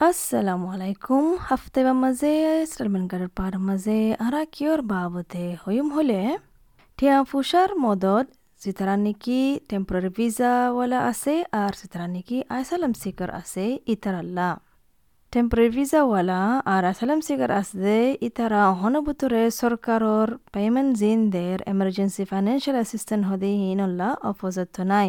[0.00, 2.32] আসসালামু আলাইকুম হাফতে বা মাঝে
[2.66, 6.20] সালমান গাড়ের পার মাঝে আরা কিয়র বাবতে হইম হলে
[6.98, 8.26] ঠিয়া ফুসার মদত
[8.60, 9.40] যেতারা নাকি
[9.70, 13.64] টেম্পোরারি ভিসাওয়ালা আছে আর যেতারা নাকি আইসালাম সিকার আছে
[13.94, 14.48] ইতারাল্লা
[15.32, 17.96] টেম্পোরারি ভিসাওয়ালা আর আসালাম সিকার আছে
[18.28, 25.08] ইতারা হনবুতরে সরকারর পেমেন্ট জিন দের এমার্জেন্সি ফাইন্যান্সিয়াল অ্যাসিস্ট্যান্ট হদে হিনল্লা অপজত নাই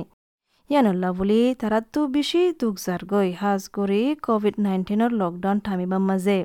[0.69, 6.35] ইয়ানল্লা বুলি তাৰাতো বেছি দুখ জাৰগৈ সাজ কৰি কভিড নাইণ্টিনৰ লকডাউন থামিব মাজে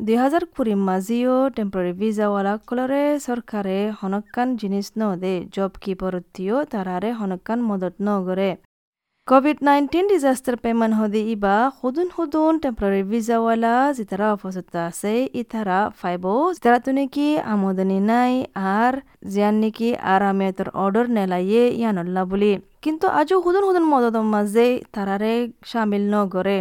[0.00, 8.48] দুহেজাৰ কুৰি মাজিও টেম্পৰেৰী ভিজাৱালাসকলৰে চৰকাৰে সনকান জিনিছ নদে জব কিপৰতীয় তাৰাৰে সনকান মদত নগৰে
[9.28, 16.24] কোভিড নাইন্টিন ডিজাস্টার পেমেন্ট হদে ইবা হুদুন হুদুন টেম্পোরারি ভিসাওয়ালা যেতারা অপসত্তা আছে ইতারা ফাইব
[16.54, 18.32] যেতারা তো নাকি আমদানি নাই
[18.74, 18.94] আর
[19.32, 22.52] জিয়ান নাকি আর আমিয়তর অর্ডার নেলাইয়ে ইয়ানল্লা বুলি
[22.84, 25.34] কিন্তু আজও হুদুন হুদুন মদত মাঝে তারারে
[25.70, 26.58] সামিল নগরে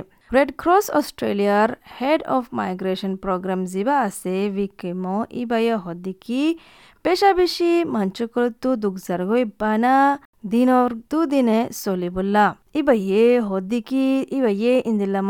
[0.57, 6.41] ক্রস অস্ট্রেলিয়ার হেড অফ মাইগ্রেশন প্রোগ্রাম যিবা আছে উইকেমো ইবাইয়া হদ্দিকি
[7.05, 9.95] পেশা বেশি মঞ্চকরতো দুগজারগৈ বানা
[10.45, 15.21] দিনর দুদিনে চলিবল্লা ইবাইয়ে হদ্দিকি ইবাইয়ে ইন্দিল্লা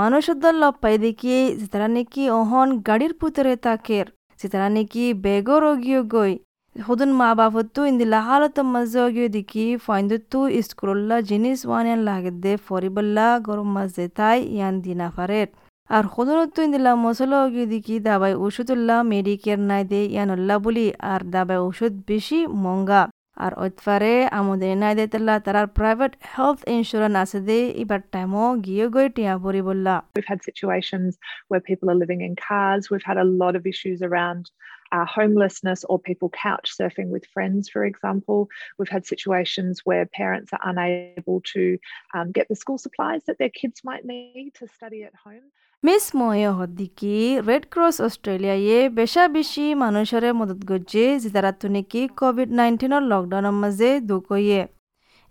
[0.81, 4.05] পাই দেখি যেতারা নাকি অহন গাড়ির পুতরে তাকের
[4.39, 5.63] যেতারা নাকি বেগর
[6.11, 6.33] গই
[6.75, 14.73] ইন্দিল্লা হালত মজা অগিয়ে দেখি ফাইন্দতো স্কুল্লা জিনিস ওয়ানিয়ান লাগেদে ফরিবল্লা গরম মাঝে তাই ইয়ান
[14.85, 15.47] দিনা ফারের
[15.89, 21.93] আর হুদুনতো ইন্দিল্লা মশলা দেখি দাবাই ওষুধুল্লাহ মেডিকেয়ার নাই দে ইয়ানুল্লাহ বলি আর দাবাই ওষুধ
[22.09, 23.01] বেশি মঙ্গা
[23.37, 28.85] আর ওইতফারে আমদের নাই দে তেল্লা তারার প্রাইভেট হেলথ ইন্স্যুরেন্স আছে দে এবার টাইমও গিয়ে
[28.95, 31.11] গই টিয়া পরি বললা We've had situations
[31.49, 32.83] where people are living in cars.
[32.91, 34.43] We've had a lot of issues around
[34.92, 38.48] uh, homelessness or people couch surfing with friends, for example.
[38.78, 41.78] We've had situations where parents are unable to
[42.14, 45.46] um, get the school supplies that their kids might need to study at home.
[45.82, 47.16] Miss ময় হদ্দিকি
[47.48, 54.60] red cross অস্ট্রেলিয়ায়ে বেশা বেশি মানুষরে মদত গজ্জে যেতারা তুনিকি Covid নাইন্টিনের লকডাউনের মাঝে দুকইয়ে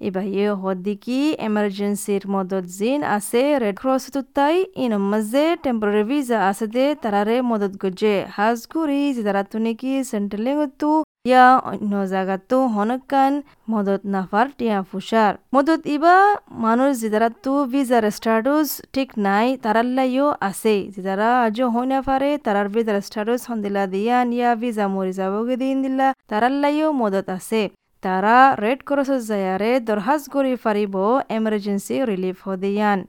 [0.08, 4.04] ইবাইয়ে হদ্দিকি এমার্জেন্সির মদত জিন আছে রেড ক্রস
[4.36, 10.56] তাই ইন মাঝে টেম্পোরারি ভিসা আছে দে, তারারে মদত গজ্জে হাজ করি যেতারা তুনিকি সেন্ট্রেলিং
[10.80, 10.92] তু
[11.30, 13.32] ইয়া অন্য জায়গাতো হনকান
[13.72, 16.16] মদত নাফার টিয়া ফুসার। মদত ইবা
[16.64, 22.68] মানুষ যেদারা তো ভিজার স্টাটুস ঠিক নাই, তারাল্লাইও আছে। যেদারা আজও হই না পারে, তারার
[22.74, 27.62] ভিজার স্টাটুস হন্দিলা দিয়ান ইয়া ভিজা মরি যাবগে দিন দিলা, তারাল্লাইও মদত আছে।
[28.02, 30.94] তারা রেড ক্রসের জায়ারে দরহাজ করি পারিব
[31.38, 33.00] এমার্জেন্সি রিলিফ হদিয়ান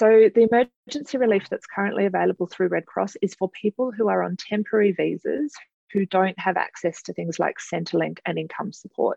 [0.00, 4.20] So, the emergency relief that's currently available through Red Cross is for people who are
[4.22, 5.48] on temporary visas
[5.92, 9.16] who don't have access to things like Centrelink and income support.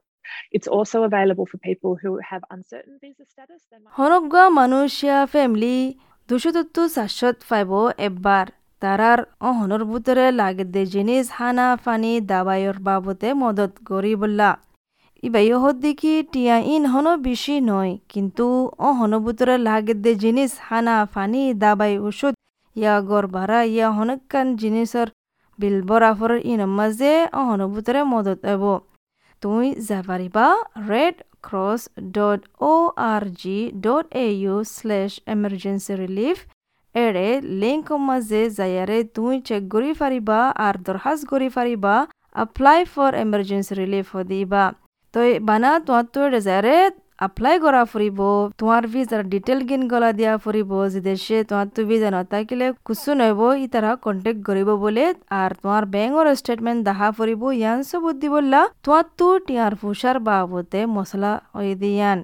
[0.51, 3.59] It's also available for people who have uncertain visa status.
[3.95, 5.77] হনগা মানুষিয়া family
[6.29, 7.71] দুশো তত্তু চারশত five
[8.07, 8.45] এবার
[8.81, 9.19] তারার
[9.49, 14.11] অহনর ভিতরে লাগে দে জিনিস হানা ফানি দাবাইর বাবতে মদত করি
[15.23, 15.47] বললা ইবাই
[15.85, 18.45] দেখি টিয়া ইন হন বেশি নয়, কিন্তু
[19.25, 22.33] ভিতরে লাগে দে জিনিস, হানা ফানি দাবাই ওষুধ,
[22.75, 25.07] ইয়া গড় ভাড়া ইয়া হনকান জিনিসের
[25.59, 28.63] বিল বরাফর ইন মাঝে অহনুভূতরে মদত এব।
[29.43, 30.47] তুমি যাবারিবা
[30.89, 31.81] Red Cross
[32.15, 32.41] dot
[32.71, 32.73] O
[33.11, 36.37] R G dot A U slash emergency relief
[36.95, 37.27] এড়ে
[37.61, 41.95] লিঙ্ক মাঝে যায়ারে তুমি চেক করি পারিবা, আর দরখাস্ত করি পারিবা
[42.43, 44.63] এপ্লাই ফর এমার্জেন্সি রিলিফ দিবা
[45.13, 46.77] তই বানা তোমার তো যায়ারে
[47.21, 48.19] এপ্লাই করা ফুরিব
[48.59, 50.71] তোমার ভিজার ডিটেল গিন গলা দিয়া ফুরিব
[51.09, 55.05] দেশে তোমার তো ভিজা নাথাকিলে কুচু নইব ই তারা কন্টেক্ট করিব বলে
[55.39, 58.03] আর তোমার বেংকৰ স্টেটমেন্ট দেখা ফুরিব ইয়ান সব
[58.35, 62.19] বললা তোমার তো টিয়ার ফুসার বাবতে মশলা ওই দিয়ান।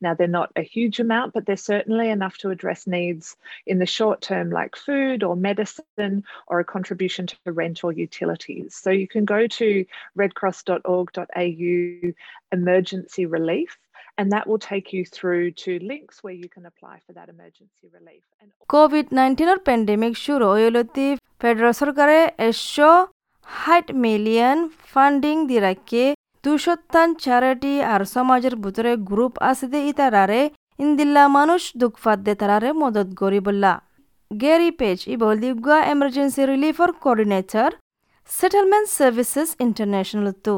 [0.00, 3.86] Now, they're not a huge amount, but they're certainly enough to address needs in the
[3.86, 8.74] short term, like food or medicine or a contribution to rent or utilities.
[8.74, 9.84] So you can go to
[10.16, 12.12] redcross.org.au
[12.52, 13.78] emergency relief
[14.18, 17.86] and that will take you through to links where you can apply for that emergency
[17.98, 18.22] relief.
[18.74, 21.06] Covid নাইন্টিনের pandemic শুরু হইলতি
[21.40, 22.90] federal সরকারে একশো
[23.60, 24.58] ষাট million
[24.92, 25.56] funding দি
[26.43, 30.41] রাখে দুশতান charity আর সমাজের ভিতরে group আছে দে ইতারারে।
[30.83, 31.93] ইন্দিল্লা মানুষ দুঃখ
[32.25, 33.73] দে তারারে মদত করি বললা
[34.31, 37.71] গেরি পেজ, ইবল দিবগা এমার্জেন্সি রিলিফর কোঅর্ডিনেটর
[38.29, 40.55] সেটেলমেন্ট সার্ভিসেস ইন্টারন্যাশনাল তো।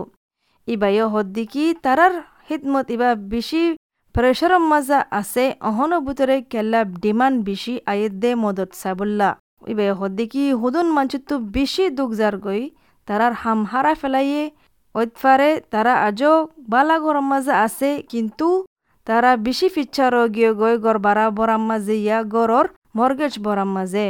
[0.67, 2.13] ইবাইও হদ্দিকি তারার
[2.47, 3.63] হিদমত ইবা বেশি
[4.15, 9.29] প্রেশার মাজা আছে, অহনো ভিতরে কেল্লা ডিমান্ড বেশি আয়ের দে মদত সাবল্লা
[9.71, 12.63] ইবে হদ্দিকি হুদুন মানচিত্ত বেশি দুঃখ যার গই
[13.07, 14.43] তারার হাম হারা ফেলাইয়ে
[14.95, 16.33] ওইতফারে তারা আজও
[16.73, 18.47] বালা গরম মাজা আছে কিন্তু
[19.07, 22.65] তারা বেশি ফিচ্ছা রগিয়ে গই গড় বাড়া বরাম মাঝে ইয়া গড়র
[22.97, 24.05] মর্গেজ বরাম মাঝে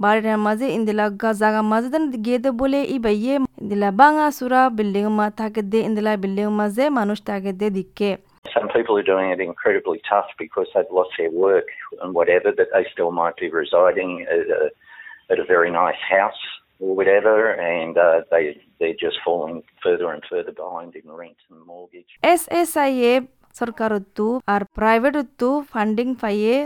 [0.00, 1.06] বাড়িটার মাঝে ইন্দিলা
[1.42, 5.78] জাগা মাঝে দেন গিয়ে দে বলে ই বাইয়ে ইন্দিলা বাঙা সুরা বিল্ডিং মা থাকে দে
[5.88, 8.10] ইন্দিলা বিল্ডিং মাঝে মানুষ থাকে দে দিকে
[8.56, 11.68] Some people are doing it incredibly tough because they've lost their work
[12.00, 14.62] and whatever, but they still might be residing at a,
[15.32, 16.42] at a very nice house
[16.80, 18.44] or whatever, and uh, they
[18.78, 22.10] they're just falling further and further behind in rent and mortgage.
[22.78, 23.14] আই এ
[23.54, 26.56] সরকারত্তু আর প্রাইভেটত্তু funding পাইয়ে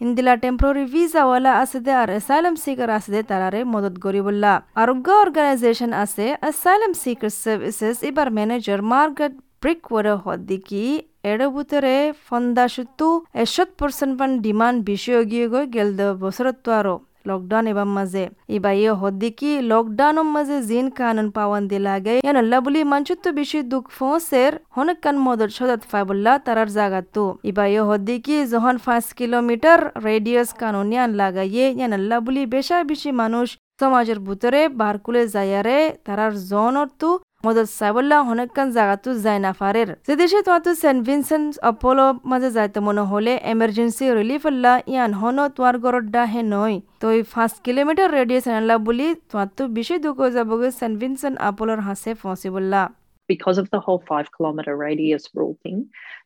[0.00, 4.52] ইন্দিলা temporary visa ওয়ালা আছে দে আর asylum seeker আছে দে তারারে মদত করিবল্লা
[4.82, 10.84] আরোগ্য অর্গানাইজেশন আছে অ্যাসাইলাম সিকার সার্ভিসেস এবার ম্যানেজার মার্গারেট ব্রিকওয়ার হদ্দিকি
[11.30, 11.94] এড়ে ভিতরে
[12.26, 13.08] ফন্দাসুত্তু
[13.44, 16.94] এশত পার্সেন্ট পান ডিমান্ড বিষয় গিয়ে গেল দে বছরত্ব আরও
[17.28, 18.24] লকডাউন এবার মাঝে
[18.56, 23.58] ইবা ইয়ে হদ্দিকি লকডাউনের মাঝে জিন কানুন পাওয়ান দি লাগে ইয়ান আল্লাহ বলি মানচুত্ত বেশি
[23.72, 29.78] দুঃখ ফোঁসের হনক কান মদত সদত ফাইবুল্লাহ তারার জাগাতু ইবা ইয়ে হদ্দিকি যখন পাঁচ কিলোমিটার
[30.06, 33.48] রেডিয়াস কানুন ইয়ান লাগাইয়ে ইয়ান আল্লাহ বলি বেশা বেশি মানুষ
[33.80, 37.10] সমাজের ভিতরে বারকুলে যাইয়ারে তারার জনতু
[37.46, 42.78] মদত সাইবল্লা হনেকান জাগাতু যাই না ফারের যে দেশে তোমার সেন্ট ভিনসেন্ট অপোলো মাঝে যাইতে
[42.88, 48.08] মনে হলে এমার্জেন্সি রিলিফ আল্লাহ ইয়ান হন তোমার গরড্ডা হে নয় তো এই পাঁচ কিলোমিটার
[48.18, 52.82] রেডিয়াস আনলা বলি তোমার তো বেশি দুঃখ যাবগে সেন্ট ভিনসেন্ট অপোলোর হাসে ফসিবল্লা
[53.28, 55.78] because of the whole five kilometre radius rule thing.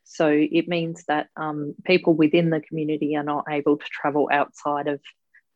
[0.05, 4.87] So it means that um, people within the community are not able to travel outside
[4.87, 4.99] of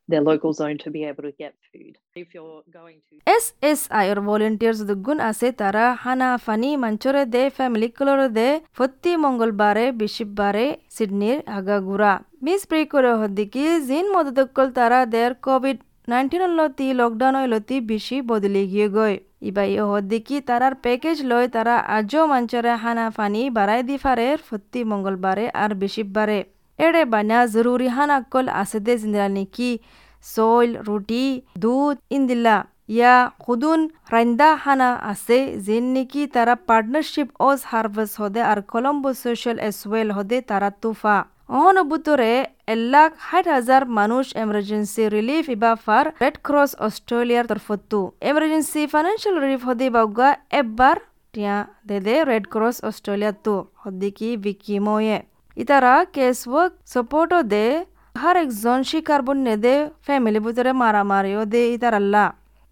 [0.08, 1.94] their local zone to be able to get food.
[2.14, 7.42] If you're going to S S আইর volunteers দুগুণ আছে তারা হানা ফানি মঞ্চরে দে
[7.56, 10.66] family কলর দে প্রতি মঙ্গলবারে বিশিববারে
[10.96, 12.12] সিডনির আগাগুড়া
[12.44, 18.62] মিস প্রে করে হদ্দিকি জিন মদতকল তারা দের কোভিড নাইন্টিন লতি লকডাউন লতি বেশি বদলি
[18.72, 24.28] গিয়ে গই ইবাই হদ্দিকি তারার প্যাকেজ লয় তারা আজও মঞ্চরে হানা ফানি বাড়াই দি ফারে
[24.46, 26.38] প্রতি মঙ্গলবারে আর বিশিববারে
[27.54, 29.70] জরুরি হানা কল আছে দে জিন্দিরা নিকি
[30.24, 31.24] soil, রুটি
[31.58, 32.56] দুধ ইন্দিল্লা
[32.88, 33.80] ইয়া খুদুন
[34.12, 40.38] রাইন্দা হানা আছে যেন নেকি তারা পার্টনারশিপ অজ হার্ভেস হদে আর কলম্বো সোশ্যাল এসওয়েল হদে
[40.50, 41.16] তারা তুফা
[41.48, 42.32] অহন বুতরে
[42.68, 49.62] এলাক ষাট হাজার মানুষ এমার্জেন্সি রিলিফ ইবা ফার রেড ক্রস অস্ট্রেলিয়ার তরফতু এমার্জেন্সি ফাইন্যান্সিয়াল রিলিফ
[49.68, 50.28] হদে বাউগা
[50.60, 50.96] এবার
[51.34, 51.56] টিয়া
[51.88, 51.96] দে
[52.30, 55.18] রেড ক্রস অস্ট্রেলিয়া তু হদ্দিকি বিকিময়ে
[55.62, 57.66] ইতারা কেস ওয়ার্ক সাপোর্টও দে
[58.22, 59.74] har একজন শিকার বন্যে দে,
[60.06, 62.26] ফ্যামিলি ভিতরে মারামারিও দে ইতার আল্লাহ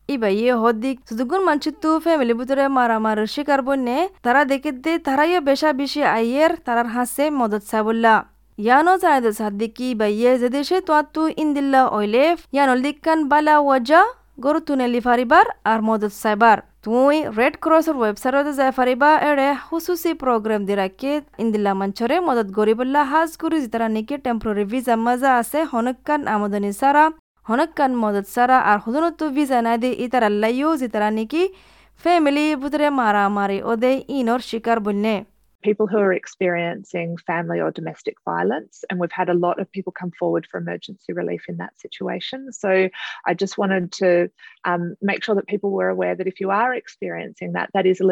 [0.09, 5.71] ইবা ইয়ে হদিক সুদুগুন মানচিত্তু ফ্যামিলি ভিতরে মারামারির শিকার বন্যে তারা দেখে দে তারাইও বেশা
[5.81, 8.15] বেশি আইয়ের, তারার হাসে মদত সাবুল্লা।
[8.59, 14.01] ইয়ানো জানাইদে সাদ্দিকি বা ইয়ে যে দেশে তোয়াত্তু ইন্দিল্লা ওইলে ইয়ানল দিক্কান বালা ওয়াজা
[14.45, 20.61] গরু তুনে লিফারিবার আর মদত সাইবার। তুই রেড ক্রসর ওয়েবসাইটতে যাই ফারিবা এড়ে হুসুসি প্রোগ্রাম
[20.69, 26.71] দিরাকে ইন্দিলা মঞ্চরে মদত গরিবল্লা হাজ করি যেতারা নিকে টেম্পোরারি ভিসা মজা আছে। হনকান আমদনি
[26.81, 27.05] সারা
[27.49, 31.43] হনকান মদত সারা আর হুদনত ভিসা না দি। ইতার আল্লাইও যেতারা নিকি
[32.03, 35.17] ফ্যামিলি ভিতরে মারামারি ওদে ইনর শিকার বন্যে।
[35.65, 38.85] People who are experiencing family or domestic violence.
[38.91, 42.53] And we've had a lot of people come forward for emergency relief in that situation.
[42.53, 42.91] So
[43.27, 44.31] I just wanted to
[44.67, 48.01] um, make sure that people were aware that if you are experiencing that, that is
[48.01, 48.05] a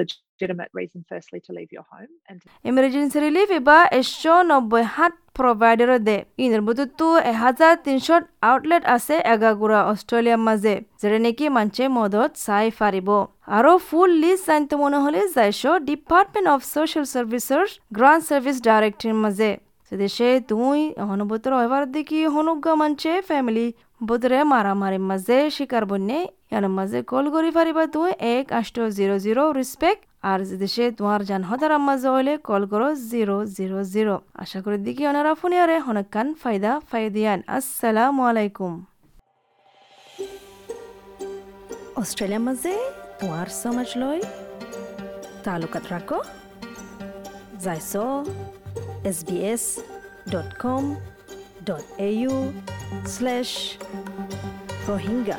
[0.43, 2.13] legitimate reason, firstly, to leave your home.
[2.29, 8.17] And emergency relief iba esho নব্বই হাত প্রভাইডার দে ইনের বুতুতু এহাজার তিনশো
[8.49, 13.09] outlet আছে এগাগুড়া অস্ট্রেলিয়ার মাঝে যেটা নাকি মানছে মদত চাই ফারিব
[13.57, 19.51] আরও ফুল লিস্ট জানতে মনে হলে যাইছ department of social services grant service director মাঝে
[19.93, 23.67] দেশে তুই হনুবতর হইবার দেখি হনুগা মানছে ফ্যামিলি
[24.01, 26.19] বুধরে মারামারি মাঝে শিকার বন্যে
[26.51, 31.43] ইয়ার মাঝে কল করি পারিবা তুই এক আষ্ট জিরো জিরো রিসপেক্ট আর দেশে তোমার জান
[31.51, 36.73] হতার মাঝে হইলে কল করো জিরো জিরো জিরো। আশা করি দেখি ওনারা ফোনিয়ারে হনকান ফায়দা
[36.91, 38.73] ফায়দিয়ান আসসালামু আলাইকুম।
[42.01, 42.73] অস্ট্রেলিয়ার মাঝে
[43.19, 44.23] তোমার সমাজ লয়
[45.45, 46.19] তালুকাত রাখো।
[47.65, 47.93] যাইছ
[49.09, 49.65] S B S
[50.33, 50.85] dot com
[51.69, 52.35] dot A U
[53.15, 53.51] slash
[54.89, 55.39] Rohingya.